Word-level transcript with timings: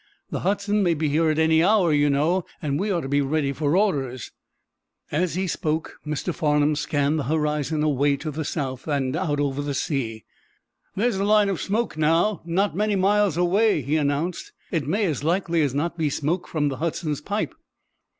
"The 0.31 0.39
'Hudson' 0.39 0.81
may 0.81 0.95
be 0.95 1.09
here 1.09 1.29
at 1.29 1.37
any 1.37 1.61
hour, 1.63 1.93
you 1.93 2.09
know, 2.09 2.43
and 2.59 2.79
we 2.79 2.89
ought 2.89 3.01
to 3.01 3.07
be 3.07 3.21
ready 3.21 3.53
for 3.53 3.77
orders." 3.77 4.31
As 5.11 5.35
he 5.35 5.45
spoke, 5.45 5.97
Mr. 6.03 6.33
Farnum 6.33 6.75
scanned 6.75 7.19
the 7.19 7.25
horizon 7.25 7.83
away 7.83 8.17
to 8.17 8.31
the 8.31 8.43
south, 8.43 8.87
out 8.87 9.39
over 9.39 9.61
the 9.61 9.75
sea. 9.75 10.25
"There's 10.95 11.17
a 11.17 11.23
line 11.23 11.49
of 11.49 11.61
smoke, 11.61 11.97
now, 11.97 12.41
and 12.45 12.55
not 12.55 12.75
many 12.75 12.95
miles 12.95 13.37
away," 13.37 13.83
he 13.83 13.95
announced. 13.95 14.51
"It 14.71 14.87
may, 14.87 15.05
as 15.05 15.23
likely 15.23 15.61
as 15.61 15.75
not, 15.75 15.99
be 15.99 16.09
smoke 16.09 16.47
from 16.47 16.69
the 16.69 16.77
'Hudson's' 16.77 17.21
pipe." 17.21 17.53